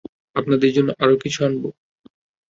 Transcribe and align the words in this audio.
আপনাদের 0.35 0.69
জন্য 0.73 0.89
আর 0.99 1.11
কিছু 1.23 1.39
আনবো? 1.45 1.69